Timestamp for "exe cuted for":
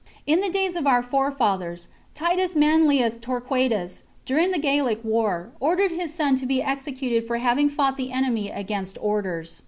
6.59-7.37